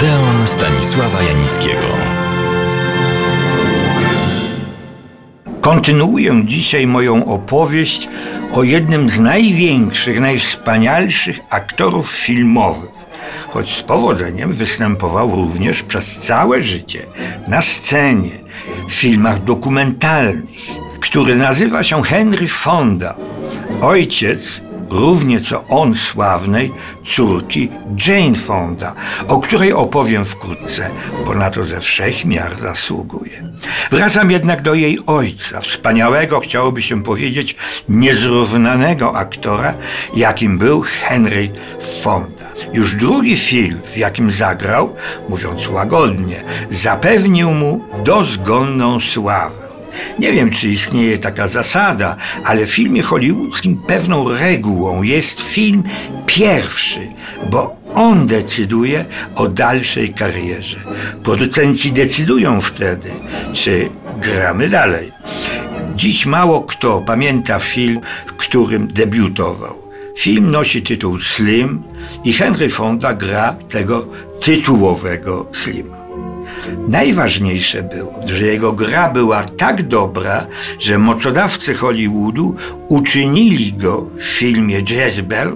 Odeon 0.00 0.46
Stanisława 0.46 1.22
Janickiego. 1.22 1.86
Kontynuuję 5.60 6.42
dzisiaj 6.44 6.86
moją 6.86 7.24
opowieść 7.24 8.08
o 8.52 8.62
jednym 8.62 9.10
z 9.10 9.20
największych, 9.20 10.20
najwspanialszych 10.20 11.40
aktorów 11.50 12.10
filmowych, 12.10 12.90
choć 13.48 13.76
z 13.76 13.82
powodzeniem 13.82 14.52
występował 14.52 15.30
również 15.30 15.82
przez 15.82 16.18
całe 16.18 16.62
życie 16.62 17.06
na 17.48 17.62
scenie, 17.62 18.38
w 18.88 18.92
filmach 18.92 19.44
dokumentalnych, 19.44 20.60
który 21.00 21.36
nazywa 21.36 21.82
się 21.82 22.02
Henry 22.02 22.48
Fonda, 22.48 23.14
ojciec 23.82 24.62
równie 24.90 25.40
co 25.40 25.64
on 25.68 25.94
sławnej 25.94 26.72
córki 27.06 27.68
Jane 28.06 28.34
Fonda, 28.34 28.94
o 29.28 29.40
której 29.40 29.72
opowiem 29.72 30.24
wkrótce, 30.24 30.90
bo 31.26 31.34
na 31.34 31.50
to 31.50 31.64
ze 31.64 31.80
wszech 31.80 32.24
miar 32.24 32.60
zasługuje. 32.60 33.42
Wracam 33.90 34.30
jednak 34.30 34.62
do 34.62 34.74
jej 34.74 34.98
ojca, 35.06 35.60
wspaniałego, 35.60 36.40
chciałoby 36.40 36.82
się 36.82 37.02
powiedzieć, 37.02 37.56
niezrównanego 37.88 39.16
aktora, 39.16 39.74
jakim 40.16 40.58
był 40.58 40.80
Henry 40.80 41.50
Fonda. 42.02 42.46
Już 42.72 42.96
drugi 42.96 43.36
film, 43.36 43.80
w 43.84 43.96
jakim 43.96 44.30
zagrał, 44.30 44.96
mówiąc 45.28 45.68
łagodnie, 45.68 46.44
zapewnił 46.70 47.50
mu 47.50 47.84
dozgonną 48.04 49.00
sławę. 49.00 49.69
Nie 50.18 50.32
wiem, 50.32 50.50
czy 50.50 50.68
istnieje 50.68 51.18
taka 51.18 51.48
zasada, 51.48 52.16
ale 52.44 52.66
w 52.66 52.70
filmie 52.70 53.02
hollywoodzkim 53.02 53.76
pewną 53.76 54.28
regułą 54.28 55.02
jest 55.02 55.40
film 55.40 55.82
pierwszy, 56.26 57.00
bo 57.50 57.76
on 57.94 58.26
decyduje 58.26 59.04
o 59.34 59.48
dalszej 59.48 60.14
karierze. 60.14 60.76
Producenci 61.22 61.92
decydują 61.92 62.60
wtedy, 62.60 63.10
czy 63.52 63.90
gramy 64.22 64.68
dalej. 64.68 65.12
Dziś 65.96 66.26
mało 66.26 66.62
kto 66.62 67.00
pamięta 67.06 67.58
film, 67.58 68.00
w 68.26 68.32
którym 68.32 68.88
debiutował. 68.88 69.74
Film 70.18 70.50
nosi 70.50 70.82
tytuł 70.82 71.18
Slim 71.18 71.82
i 72.24 72.32
Henry 72.32 72.68
Fonda 72.68 73.14
gra 73.14 73.56
tego 73.68 74.06
tytułowego 74.40 75.46
Slima. 75.52 75.99
Najważniejsze 76.88 77.82
było, 77.82 78.20
że 78.24 78.46
jego 78.46 78.72
gra 78.72 79.10
była 79.10 79.42
tak 79.42 79.82
dobra, 79.82 80.46
że 80.78 80.98
mocodawcy 80.98 81.74
Hollywoodu 81.74 82.56
uczynili 82.88 83.72
go 83.72 84.06
w 84.16 84.22
filmie 84.22 84.82
Jezebel 84.90 85.52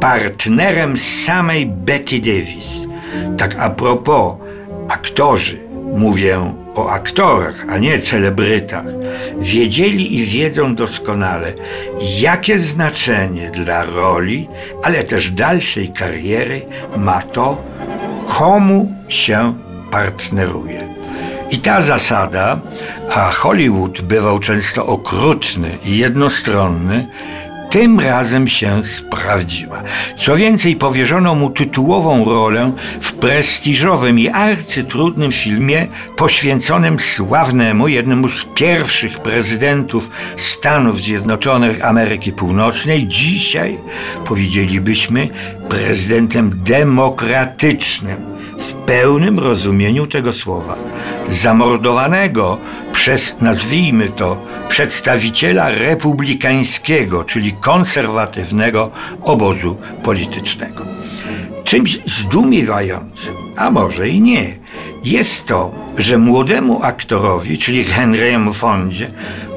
partnerem 0.00 0.98
samej 0.98 1.66
Betty 1.66 2.18
Davis. 2.18 2.86
Tak 3.36 3.56
a 3.58 3.70
propos, 3.70 4.34
aktorzy, 4.88 5.58
mówię 5.96 6.52
o 6.74 6.90
aktorach, 6.90 7.66
a 7.68 7.78
nie 7.78 7.98
celebrytach, 7.98 8.84
wiedzieli 9.40 10.16
i 10.16 10.24
wiedzą 10.26 10.74
doskonale, 10.74 11.52
jakie 12.20 12.58
znaczenie 12.58 13.50
dla 13.50 13.84
roli, 13.84 14.48
ale 14.82 15.04
też 15.04 15.30
dalszej 15.30 15.88
kariery 15.88 16.60
ma 16.96 17.22
to, 17.22 17.62
komu 18.26 18.92
się 19.08 19.54
partneruje. 19.90 20.88
I 21.50 21.58
ta 21.58 21.80
zasada, 21.80 22.60
a 23.14 23.30
Hollywood 23.30 24.00
bywał 24.00 24.38
często 24.38 24.86
okrutny 24.86 25.78
i 25.84 25.98
jednostronny, 25.98 27.06
tym 27.70 28.00
razem 28.00 28.48
się 28.48 28.84
sprawdziła. 28.84 29.82
Co 30.16 30.36
więcej, 30.36 30.76
powierzono 30.76 31.34
mu 31.34 31.50
tytułową 31.50 32.24
rolę 32.24 32.72
w 33.00 33.12
prestiżowym 33.12 34.18
i 34.18 34.28
arcytrudnym 34.28 35.32
filmie 35.32 35.86
poświęconym 36.16 37.00
sławnemu, 37.00 37.88
jednemu 37.88 38.28
z 38.28 38.46
pierwszych 38.54 39.18
prezydentów 39.18 40.10
Stanów 40.36 41.00
Zjednoczonych 41.00 41.84
Ameryki 41.84 42.32
Północnej, 42.32 43.06
dzisiaj 43.06 43.78
powiedzielibyśmy 44.24 45.28
prezydentem 45.68 46.50
demokratycznym 46.64 48.37
w 48.58 48.74
pełnym 48.74 49.38
rozumieniu 49.38 50.06
tego 50.06 50.32
słowa, 50.32 50.76
zamordowanego 51.28 52.58
przez, 52.92 53.36
nazwijmy 53.40 54.08
to, 54.08 54.36
przedstawiciela 54.68 55.68
republikańskiego, 55.68 57.24
czyli 57.24 57.52
konserwatywnego 57.52 58.90
obozu 59.22 59.76
politycznego. 60.02 60.84
Czymś 61.64 61.98
zdumiewającym, 62.04 63.34
a 63.56 63.70
może 63.70 64.08
i 64.08 64.20
nie, 64.20 64.58
jest 65.04 65.46
to, 65.46 65.72
że 65.98 66.18
młodemu 66.18 66.82
aktorowi, 66.82 67.58
czyli 67.58 67.84
Henry'emu 67.84 68.52
Fondzie, 68.52 69.10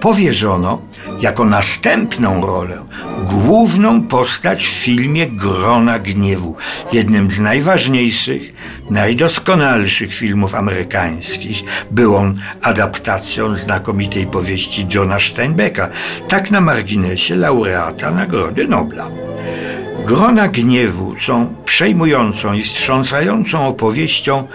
powierzono 0.00 0.82
jako 1.20 1.44
następną 1.44 2.46
rolę 2.46 2.78
główną 3.24 4.02
postać 4.02 4.66
w 4.66 4.70
filmie 4.70 5.26
Grona 5.26 5.98
Gniewu, 5.98 6.56
jednym 6.92 7.30
z 7.30 7.40
najważniejszych, 7.40 8.42
najdoskonalszych 8.90 10.14
filmów 10.14 10.54
amerykańskich. 10.54 11.64
Był 11.90 12.16
on 12.16 12.40
adaptacją 12.62 13.56
znakomitej 13.56 14.26
powieści 14.26 14.86
Johna 14.94 15.20
Steinbecka, 15.20 15.88
tak 16.28 16.50
na 16.50 16.60
marginesie 16.60 17.36
laureata 17.36 18.10
Nagrody 18.10 18.68
Nobla. 18.68 19.10
Grona 20.06 20.48
Gniewu 20.48 21.14
są 21.20 21.54
przejmującą 21.64 22.52
i 22.52 22.62
wstrząsającą 22.62 23.68
opowieścią 23.68 24.48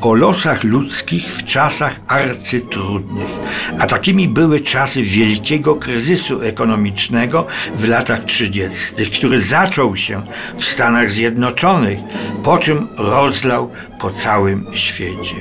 o 0.00 0.14
losach 0.14 0.64
ludzkich 0.64 1.34
w 1.34 1.44
czasach 1.44 2.00
arcytrudnych. 2.08 3.28
A 3.78 3.86
takimi 3.86 4.28
były 4.28 4.60
czasy 4.60 5.02
wielkiego 5.02 5.76
kryzysu 5.76 6.42
ekonomicznego 6.42 7.46
w 7.74 7.88
latach 7.88 8.24
30., 8.24 9.10
który 9.18 9.40
zaczął 9.40 9.96
się 9.96 10.22
w 10.56 10.64
Stanach 10.64 11.10
Zjednoczonych, 11.10 11.98
po 12.42 12.58
czym 12.58 12.88
rozlał 12.98 13.70
po 14.00 14.10
całym 14.10 14.66
świecie. 14.72 15.36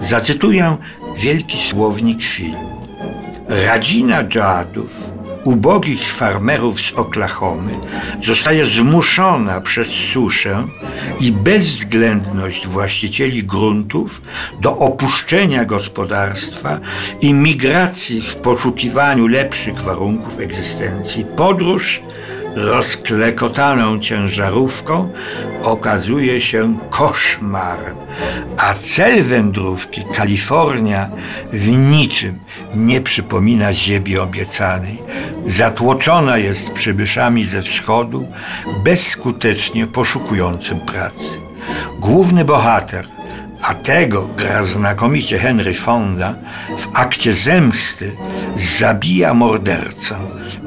Zacytuję 0.00 0.76
wielki 1.16 1.58
słownik 1.58 2.24
filmu. 2.24 2.88
Radzina 3.48 4.28
dziadów 4.28 5.10
ubogich 5.44 6.12
farmerów 6.12 6.80
z 6.80 6.92
Oklahomy 6.92 7.72
zostaje 8.22 8.66
zmuszona 8.66 9.60
przez 9.60 9.88
suszę 9.88 10.68
i 11.20 11.32
bezwzględność 11.32 12.66
właścicieli 12.66 13.44
gruntów 13.44 14.22
do 14.60 14.78
opuszczenia 14.78 15.64
gospodarstwa 15.64 16.80
i 17.20 17.34
migracji 17.34 18.20
w 18.20 18.36
poszukiwaniu 18.36 19.26
lepszych 19.26 19.80
warunków 19.80 20.40
egzystencji. 20.40 21.24
Podróż 21.36 22.02
rozklekotaną 22.54 24.00
ciężarówką 24.00 25.12
okazuje 25.62 26.40
się 26.40 26.78
koszmarem, 26.90 27.96
a 28.56 28.74
cel 28.74 29.22
wędrówki 29.22 30.04
Kalifornia 30.14 31.10
w 31.52 31.68
niczym 31.68 32.38
nie 32.74 33.00
przypomina 33.00 33.72
ziemi 33.72 34.18
obiecanej. 34.18 35.02
Zatłoczona 35.46 36.38
jest 36.38 36.72
przybyszami 36.72 37.44
ze 37.44 37.62
wschodu, 37.62 38.26
bezskutecznie 38.84 39.86
poszukującym 39.86 40.80
pracy. 40.80 41.38
Główny 42.00 42.44
bohater 42.44 43.04
a 43.64 43.74
tego 43.74 44.28
gra 44.36 44.62
znakomicie 44.62 45.38
Henry 45.38 45.74
Fonda, 45.74 46.34
w 46.78 46.88
akcie 46.94 47.32
zemsty 47.32 48.12
zabija 48.78 49.34
mordercę 49.34 50.16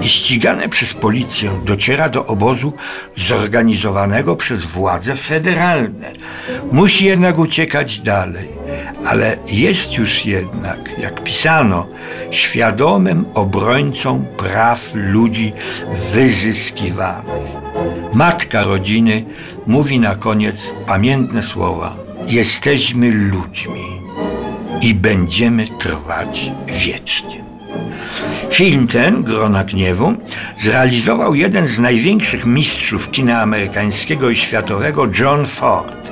i 0.02 0.10
ścigany 0.10 0.70
przez 0.70 0.94
policję 0.94 1.52
dociera 1.66 2.10
do 2.10 2.26
obozu 2.26 2.74
zorganizowanego 3.16 4.36
przez 4.36 4.66
władze 4.66 5.16
federalne. 5.16 6.12
Musi 6.72 7.06
jednak 7.06 7.40
uciekać 7.40 8.00
dalej, 8.00 8.50
ale 9.06 9.38
jest 9.48 9.94
już 9.94 10.26
jednak, 10.26 11.00
jak 11.00 11.24
pisano, 11.24 11.88
świadomym 12.32 13.26
obrońcą 13.34 14.26
praw 14.38 14.92
ludzi 14.96 15.54
wyzyskiwanych. 16.14 17.58
Matka 18.14 18.64
rodziny 18.64 19.26
mówi 19.68 20.00
na 20.00 20.16
koniec 20.16 20.74
pamiętne 20.88 21.44
słowa 21.44 22.07
jesteśmy 22.28 23.12
ludźmi 23.12 24.02
i 24.82 24.94
będziemy 24.94 25.66
trwać 25.68 26.52
wiecznie. 26.68 27.44
Film 28.52 28.88
ten, 28.88 29.24
Grona 29.24 29.64
Gniewu, 29.64 30.14
zrealizował 30.60 31.36
jeden 31.36 31.68
z 31.68 31.80
największych 31.80 32.46
mistrzów 32.46 33.12
kina 33.12 33.42
amerykańskiego 33.42 34.30
i 34.30 34.36
światowego, 34.36 35.08
John 35.20 35.46
Ford. 35.46 36.12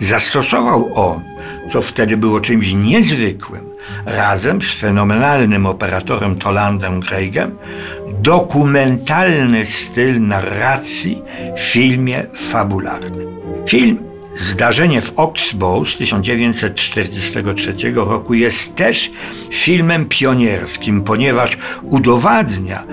Zastosował 0.00 0.90
on, 0.94 1.22
co 1.72 1.82
wtedy 1.82 2.16
było 2.16 2.40
czymś 2.40 2.72
niezwykłym, 2.72 3.68
razem 4.06 4.62
z 4.62 4.74
fenomenalnym 4.74 5.66
operatorem 5.66 6.36
Tolandem 6.36 7.02
Craigem, 7.02 7.58
dokumentalny 8.08 9.66
styl 9.66 10.20
narracji 10.20 11.22
w 11.56 11.60
filmie 11.60 12.26
fabularnym. 12.34 13.28
Film 13.68 14.07
Zdarzenie 14.38 15.02
w 15.02 15.18
Oxbow 15.18 15.88
z 15.88 15.96
1943 15.96 17.74
roku 17.94 18.34
jest 18.34 18.76
też 18.76 19.10
filmem 19.50 20.06
pionierskim, 20.06 21.02
ponieważ 21.02 21.58
udowadnia 21.82 22.84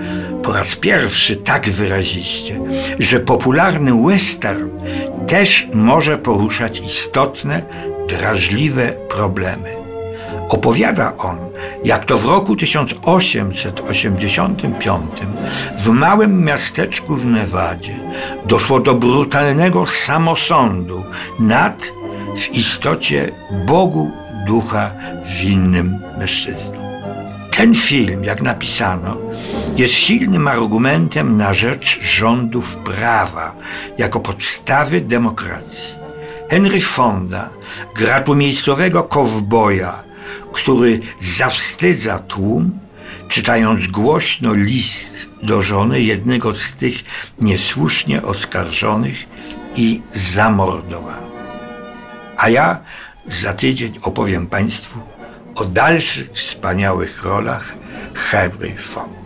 po 0.42 0.52
raz 0.52 0.76
pierwszy 0.76 1.36
tak 1.36 1.70
wyraziście, 1.70 2.60
że 2.98 3.20
popularny 3.20 4.02
western 4.06 4.68
też 5.26 5.66
może 5.74 6.18
poruszać 6.18 6.80
istotne, 6.80 7.62
drażliwe 8.08 8.92
problemy. 9.08 9.85
Opowiada 10.48 11.16
on, 11.16 11.38
jak 11.84 12.04
to 12.04 12.18
w 12.18 12.24
roku 12.24 12.56
1885 12.56 15.04
w 15.78 15.88
małym 15.88 16.44
miasteczku 16.44 17.16
w 17.16 17.26
Nevadzie 17.26 17.96
doszło 18.44 18.80
do 18.80 18.94
brutalnego 18.94 19.86
samosądu 19.86 21.04
nad 21.38 21.90
w 22.36 22.48
istocie 22.48 23.32
Bogu 23.66 24.10
ducha 24.46 24.90
winnym 25.40 25.98
mężczyzną. 26.18 26.86
Ten 27.56 27.74
film, 27.74 28.24
jak 28.24 28.42
napisano, 28.42 29.16
jest 29.76 29.92
silnym 29.92 30.48
argumentem 30.48 31.36
na 31.36 31.52
rzecz 31.52 32.00
rządów 32.02 32.76
prawa 32.76 33.54
jako 33.98 34.20
podstawy 34.20 35.00
demokracji. 35.00 35.94
Henry 36.50 36.80
Fonda 36.80 37.48
gra 37.94 38.20
tu 38.20 38.34
miejscowego 38.34 39.02
kowboja, 39.02 40.02
który 40.52 41.00
zawstydza 41.20 42.18
tłum, 42.18 42.78
czytając 43.28 43.86
głośno 43.86 44.54
list 44.54 45.26
do 45.42 45.62
żony 45.62 46.02
jednego 46.02 46.54
z 46.54 46.72
tych 46.72 47.04
niesłusznie 47.40 48.22
oskarżonych 48.22 49.16
i 49.76 50.02
zamordowanych. 50.12 51.26
A 52.36 52.48
ja 52.48 52.80
za 53.26 53.52
tydzień 53.52 53.98
opowiem 54.02 54.46
Państwu 54.46 55.00
o 55.54 55.64
dalszych 55.64 56.30
wspaniałych 56.32 57.22
rolach 57.22 57.74
Henry 58.14 58.74
Fonda. 58.76 59.25